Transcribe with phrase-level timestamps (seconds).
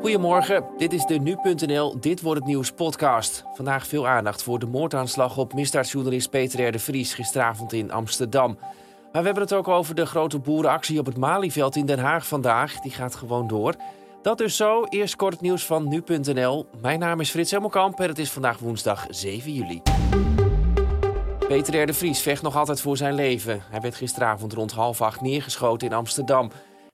[0.00, 3.44] Goedemorgen, dit is de Nu.nl Dit Wordt Het Nieuws podcast.
[3.54, 6.72] Vandaag veel aandacht voor de moordaanslag op misdaadjournalist Peter R.
[6.72, 8.58] de Vries gisteravond in Amsterdam.
[9.12, 12.26] Maar we hebben het ook over de grote boerenactie op het Malieveld in Den Haag
[12.26, 12.80] vandaag.
[12.80, 13.74] Die gaat gewoon door.
[14.22, 14.84] Dat dus zo.
[14.84, 16.66] Eerst kort nieuws van Nu.nl.
[16.80, 19.82] Mijn naam is Frits Hemmelkamp en het is vandaag woensdag 7 juli.
[21.48, 21.86] Peter R.
[21.86, 23.62] de Vries vecht nog altijd voor zijn leven.
[23.70, 26.50] Hij werd gisteravond rond half acht neergeschoten in Amsterdam.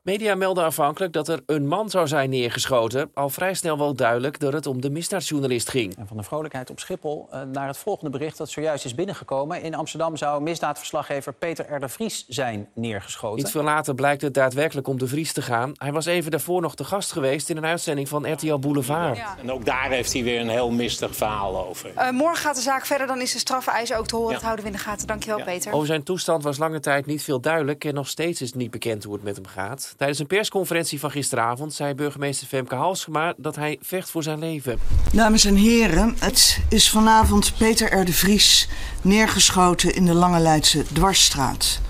[0.06, 3.10] Media melden afhankelijk dat er een man zou zijn neergeschoten.
[3.14, 5.96] Al vrij snel wel duidelijk dat het om de misdaadjournalist ging.
[5.96, 9.62] En van de vrolijkheid op Schiphol uh, naar het volgende bericht dat zojuist is binnengekomen.
[9.62, 11.80] In Amsterdam zou misdaadverslaggever Peter R.
[11.80, 13.36] de Vries zijn neergeschoten.
[13.36, 15.72] Niet veel later blijkt het daadwerkelijk om de Vries te gaan.
[15.76, 19.16] Hij was even daarvoor nog te gast geweest in een uitzending van RTL Boulevard.
[19.16, 19.36] Ja.
[19.42, 21.92] En ook daar heeft hij weer een heel mistig verhaal over.
[21.96, 24.30] Uh, morgen gaat de zaak verder, dan is de strafeis ook te horen.
[24.30, 24.34] Ja.
[24.34, 25.06] Dat houden we in de gaten.
[25.06, 25.72] Dankjewel, Peter.
[25.72, 27.84] Over zijn toestand was lange tijd niet veel duidelijk.
[27.84, 29.94] En nog steeds is het niet bekend hoe het met hem gaat.
[29.96, 34.78] Tijdens een persconferentie van gisteravond zei burgemeester Femke Halsema dat hij vecht voor zijn leven.
[35.12, 38.04] Dames en heren, het is vanavond Peter R.
[38.04, 38.68] de Vries
[39.02, 41.80] neergeschoten in de Lange Leidse Dwarsstraat.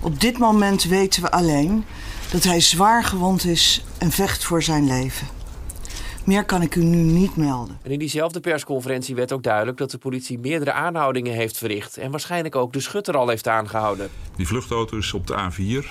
[0.00, 1.84] Op dit moment weten we alleen
[2.30, 5.26] dat hij zwaar gewond is en vecht voor zijn leven.
[6.24, 7.78] Meer kan ik u nu niet melden.
[7.82, 11.96] En in diezelfde persconferentie werd ook duidelijk dat de politie meerdere aanhoudingen heeft verricht.
[11.96, 14.10] En waarschijnlijk ook de schutter al heeft aangehouden.
[14.36, 15.82] Die vluchtauto is op de A4 uh,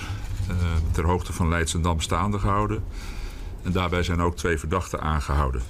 [0.90, 2.84] ter hoogte van Leidsendam staande gehouden.
[3.62, 5.62] En daarbij zijn ook twee verdachten aangehouden.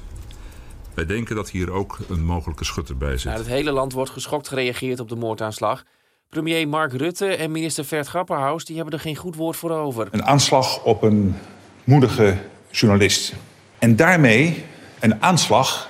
[0.94, 3.24] Wij denken dat hier ook een mogelijke schutter bij zit.
[3.24, 5.84] Nou, het hele land wordt geschokt gereageerd op de moordaanslag.
[6.28, 10.08] Premier Mark Rutte en minister Vert Grapperhaus die hebben er geen goed woord voor over.
[10.10, 11.36] Een aanslag op een
[11.84, 12.38] moedige
[12.70, 13.34] journalist.
[13.78, 14.64] En daarmee
[15.00, 15.88] een aanslag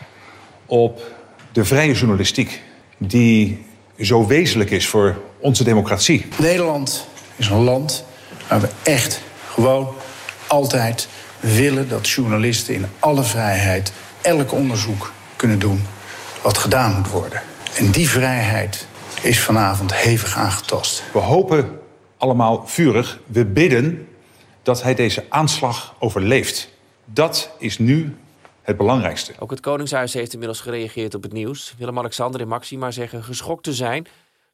[0.66, 1.00] op
[1.52, 2.62] de vrije journalistiek,
[2.98, 3.64] die
[4.00, 6.26] zo wezenlijk is voor onze democratie.
[6.38, 8.04] Nederland is een land
[8.48, 9.94] waar we echt gewoon
[10.46, 11.08] altijd
[11.40, 15.82] willen dat journalisten in alle vrijheid elk onderzoek kunnen doen
[16.42, 17.42] wat gedaan moet worden.
[17.76, 18.86] En die vrijheid
[19.22, 21.02] is vanavond hevig aangetast.
[21.12, 21.80] We hopen
[22.16, 24.08] allemaal vurig, we bidden
[24.62, 26.68] dat hij deze aanslag overleeft.
[27.04, 28.16] Dat is nu
[28.62, 29.32] het belangrijkste.
[29.38, 31.74] Ook het Koningshuis heeft inmiddels gereageerd op het nieuws.
[31.78, 34.06] Willem-Alexander en Maxima zeggen geschokt te zijn.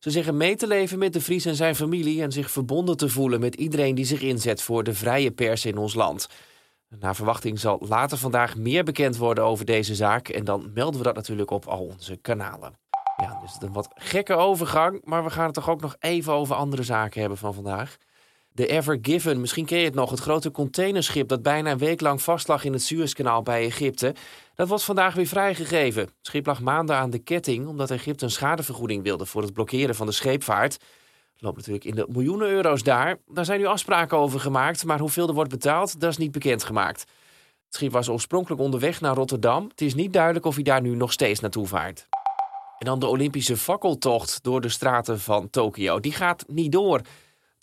[0.05, 3.09] Ze zeggen mee te leven met de Vries en zijn familie en zich verbonden te
[3.09, 6.29] voelen met iedereen die zich inzet voor de vrije pers in ons land.
[6.89, 11.07] Na verwachting zal later vandaag meer bekend worden over deze zaak en dan melden we
[11.07, 12.79] dat natuurlijk op al onze kanalen.
[13.17, 16.55] Ja, dus een wat gekke overgang, maar we gaan het toch ook nog even over
[16.55, 17.97] andere zaken hebben van vandaag.
[18.57, 22.01] De Ever Given, misschien ken je het nog, het grote containerschip dat bijna een week
[22.01, 24.15] lang vastlag in het Suezkanaal bij Egypte.
[24.55, 26.03] Dat wordt vandaag weer vrijgegeven.
[26.03, 29.95] Het schip lag maanden aan de ketting omdat Egypte een schadevergoeding wilde voor het blokkeren
[29.95, 30.73] van de scheepvaart.
[31.33, 33.19] Het loopt natuurlijk in de miljoenen euro's daar.
[33.27, 37.01] Daar zijn nu afspraken over gemaakt, maar hoeveel er wordt betaald, dat is niet bekendgemaakt.
[37.01, 39.69] Het schip was oorspronkelijk onderweg naar Rotterdam.
[39.69, 42.07] Het is niet duidelijk of hij daar nu nog steeds naartoe vaart.
[42.79, 46.01] En dan de Olympische fakkeltocht door de straten van Tokio.
[46.01, 47.01] Die gaat niet door.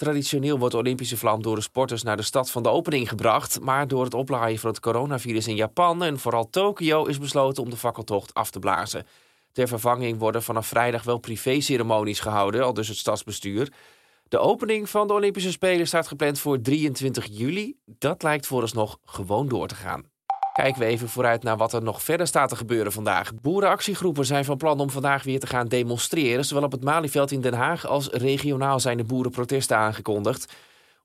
[0.01, 3.59] Traditioneel wordt de Olympische vlam door de sporters naar de stad van de opening gebracht.
[3.59, 7.69] Maar door het oplaaien van het coronavirus in Japan en vooral Tokio is besloten om
[7.69, 9.05] de fakkeltocht af te blazen.
[9.51, 13.73] Ter vervanging worden vanaf vrijdag wel privé-ceremonies gehouden, al dus het stadsbestuur.
[14.27, 17.75] De opening van de Olympische Spelen staat gepland voor 23 juli.
[17.85, 20.10] Dat lijkt vooralsnog gewoon door te gaan.
[20.53, 23.31] Kijken we even vooruit naar wat er nog verder staat te gebeuren vandaag.
[23.41, 26.45] Boerenactiegroepen zijn van plan om vandaag weer te gaan demonstreren.
[26.45, 30.53] Zowel op het Malieveld in Den Haag als regionaal zijn de boerenprotesten aangekondigd.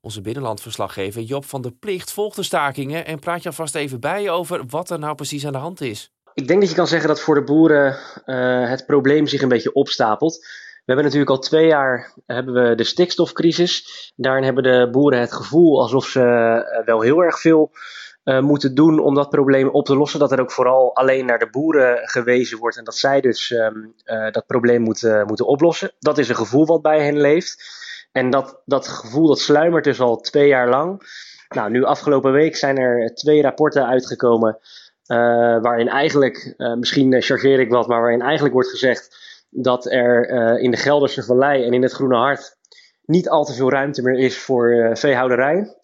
[0.01, 4.29] Onze binnenlandverslaggever Job van der Plicht volgt de stakingen en praat je alvast even bij
[4.29, 6.11] over wat er nou precies aan de hand is.
[6.33, 9.49] Ik denk dat je kan zeggen dat voor de boeren uh, het probleem zich een
[9.49, 10.37] beetje opstapelt.
[10.85, 14.11] We hebben natuurlijk al twee jaar hebben we de stikstofcrisis.
[14.15, 17.71] Daarin hebben de boeren het gevoel alsof ze uh, wel heel erg veel
[18.27, 20.19] uh, moeten doen om dat probleem op te lossen.
[20.19, 23.93] Dat er ook vooral alleen naar de boeren gewezen wordt en dat zij dus um,
[24.05, 25.91] uh, dat probleem moeten, moeten oplossen.
[25.99, 27.63] Dat is een gevoel wat bij hen leeft.
[28.11, 31.01] En dat, dat gevoel dat sluimert dus al twee jaar lang.
[31.49, 34.57] Nou, nu afgelopen week zijn er twee rapporten uitgekomen.
[35.07, 35.17] Uh,
[35.61, 39.17] waarin eigenlijk, misschien chargeer ik wat, maar waarin eigenlijk wordt gezegd
[39.49, 42.57] dat er in de Gelderse Vallei en in het Groene Hart
[43.05, 45.75] niet al te veel ruimte meer is voor veehouderij.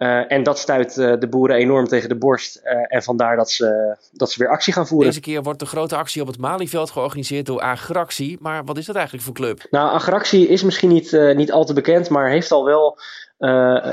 [0.00, 2.60] Uh, en dat stuit uh, de boeren enorm tegen de borst.
[2.64, 5.08] Uh, en vandaar dat ze, dat ze weer actie gaan voeren.
[5.08, 8.36] Deze keer wordt de grote actie op het Malieveld georganiseerd door Agractie.
[8.40, 9.66] Maar wat is dat eigenlijk voor club?
[9.70, 12.98] Nou, Agractie is misschien niet, niet al te bekend, maar heeft al wel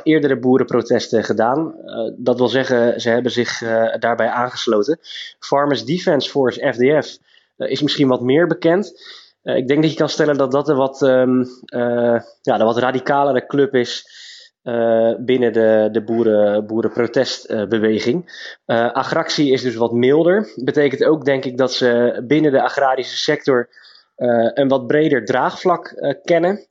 [0.03, 1.75] eerdere boerenprotesten gedaan.
[2.17, 3.59] dat wil zeggen, ze hebben zich
[3.99, 4.99] daarbij aangesloten.
[5.39, 7.17] Farmers Defence Force, FDF,
[7.57, 9.01] is misschien wat meer bekend.
[9.43, 11.45] ik denk dat je kan stellen dat dat een wat, um,
[12.41, 14.25] ja, de wat radicalere club is.
[15.19, 18.47] Binnen de, de boeren, boerenprotestbeweging.
[18.65, 20.51] Uh, agractie is dus wat milder.
[20.55, 23.69] Betekent ook, denk ik, dat ze binnen de agrarische sector
[24.53, 25.93] een wat breder draagvlak
[26.23, 26.65] kennen.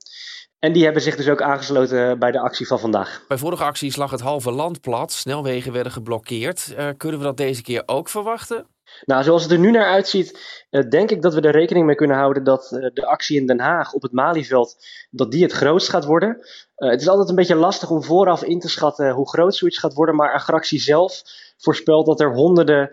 [0.59, 3.23] En die hebben zich dus ook aangesloten bij de actie van vandaag.
[3.27, 6.75] Bij vorige acties lag het halve land plat, snelwegen werden geblokkeerd.
[6.97, 8.65] kunnen we dat deze keer ook verwachten?
[9.05, 10.39] Nou, zoals het er nu naar uitziet,
[10.71, 13.47] uh, denk ik dat we er rekening mee kunnen houden dat uh, de actie in
[13.47, 14.75] Den Haag op het Malieveld,
[15.09, 16.37] dat die het grootst gaat worden.
[16.77, 19.77] Uh, het is altijd een beetje lastig om vooraf in te schatten hoe groot zoiets
[19.77, 21.21] gaat worden, maar Agractie zelf
[21.57, 22.89] voorspelt dat er honderden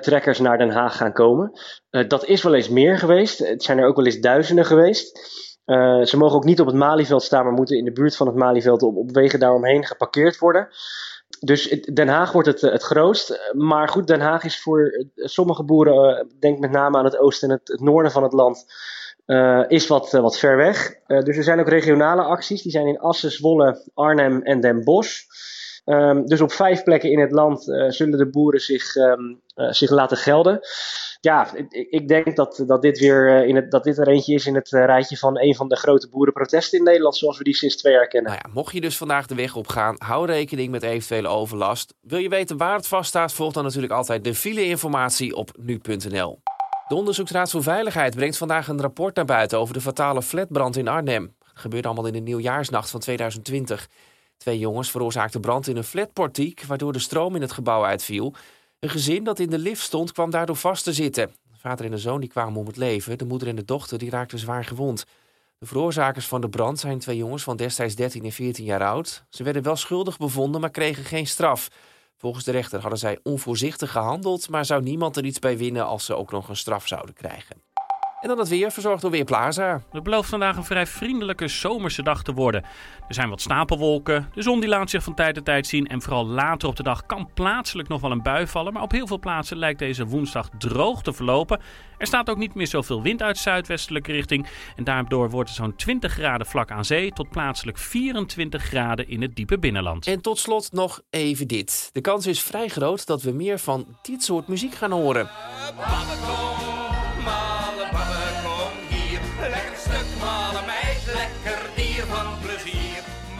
[0.00, 1.52] trekkers naar Den Haag gaan komen.
[2.08, 5.18] dat is wel eens meer geweest, het zijn er ook wel eens duizenden geweest.
[6.02, 8.36] ze mogen ook niet op het Malieveld staan, maar moeten in de buurt van het
[8.36, 10.68] Malieveld op, op wegen daaromheen geparkeerd worden.
[11.38, 13.52] Dus Den Haag wordt het, eh, het grootst.
[13.52, 17.18] Maar goed, Den Haag is voor eh, sommige boeren, eh, denk met name aan het
[17.18, 18.64] oosten en het, noorden van het land,
[19.68, 20.94] is wat, wat ver weg.
[21.06, 22.62] Dus er zijn ook regionale acties.
[22.62, 25.22] Die zijn in Assen, Zwolle, Arnhem en Den Bosch.
[25.84, 29.90] Um, dus op vijf plekken in het land uh, zullen de boeren zich, um, zich
[29.90, 30.60] laten gelden
[31.20, 34.34] ja, ik, ik, denk dat, dat, dit weer eh, in het, dat dit er eentje
[34.34, 37.44] is in het eh, rijtje van een van de grote boerenprotesten in Nederland, zoals we
[37.44, 38.32] die sinds twee jaar kennen.
[38.32, 41.94] Nou ja, mocht je dus vandaag de weg op gaan, hou rekening met eventuele overlast.
[42.00, 46.40] Wil je weten waar het vast staat, volg dan natuurlijk altijd de file-informatie op nu.nl.
[46.88, 50.88] De Onderzoeksraad voor Veiligheid brengt vandaag een rapport naar buiten over de fatale flatbrand in
[50.88, 51.34] Arnhem.
[51.38, 53.88] Dat gebeurde allemaal in de nieuwjaarsnacht van 2020.
[54.40, 58.34] Twee jongens veroorzaakten brand in een flatportiek, waardoor de stroom in het gebouw uitviel.
[58.78, 61.26] Een gezin dat in de lift stond kwam daardoor vast te zitten.
[61.26, 63.18] De vader en de zoon die kwamen om het leven.
[63.18, 65.04] De moeder en de dochter die raakten zwaar gewond.
[65.58, 69.24] De veroorzakers van de brand zijn twee jongens van destijds 13 en 14 jaar oud.
[69.28, 71.68] Ze werden wel schuldig bevonden, maar kregen geen straf.
[72.16, 76.04] Volgens de rechter hadden zij onvoorzichtig gehandeld, maar zou niemand er iets bij winnen als
[76.04, 77.62] ze ook nog een straf zouden krijgen.
[78.20, 79.82] En dan het weer, verzorgd door Weerplaza.
[79.92, 82.62] Het belooft vandaag een vrij vriendelijke zomerse dag te worden.
[83.08, 85.86] Er zijn wat stapelwolken, de zon die laat zich van tijd tot tijd zien...
[85.86, 88.72] en vooral later op de dag kan plaatselijk nog wel een bui vallen...
[88.72, 91.60] maar op heel veel plaatsen lijkt deze woensdag droog te verlopen.
[91.98, 94.46] Er staat ook niet meer zoveel wind uit zuidwestelijke richting...
[94.76, 97.12] en daardoor wordt het zo'n 20 graden vlak aan zee...
[97.12, 100.06] tot plaatselijk 24 graden in het diepe binnenland.
[100.06, 101.90] En tot slot nog even dit.
[101.92, 105.28] De kans is vrij groot dat we meer van dit soort muziek gaan horen.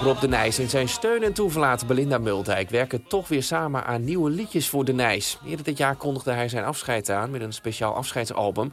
[0.02, 4.04] Rob de Nijs en zijn steun en toeverlaat Belinda Muldijk werken toch weer samen aan
[4.04, 5.38] nieuwe liedjes voor de Nijs.
[5.46, 8.72] Eerder dit jaar kondigde hij zijn afscheid aan met een speciaal afscheidsalbum.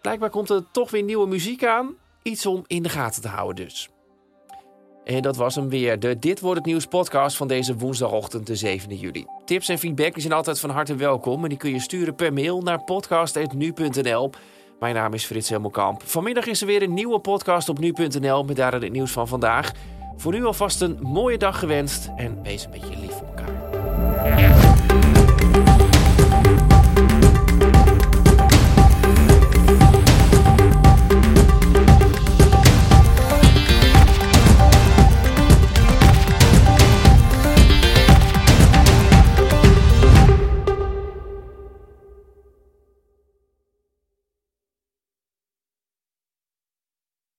[0.00, 1.94] Blijkbaar komt er toch weer nieuwe muziek aan.
[2.22, 3.88] Iets om in de gaten te houden dus.
[5.04, 8.54] En dat was hem weer, de Dit Wordt Het Nieuws podcast van deze woensdagochtend, de
[8.54, 9.26] 7 juli.
[9.44, 12.60] Tips en feedback zijn altijd van harte welkom en die kun je sturen per mail
[12.60, 14.30] naar podcast.nu.nl.
[14.80, 16.02] Mijn naam is Frits Helmelkamp.
[16.04, 19.72] Vanmiddag is er weer een nieuwe podcast op nu.nl met daarin het nieuws van vandaag.
[20.20, 24.59] Voor nu alvast een mooie dag gewenst en wees een beetje lief voor elkaar.